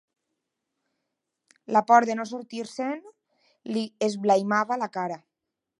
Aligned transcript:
La 1.75 1.83
por 1.91 2.09
de 2.11 2.15
no 2.21 2.27
sortir-se'n 2.31 3.07
li 3.75 3.87
esblaimava 4.11 4.85
la 4.85 4.95
cara. 4.99 5.25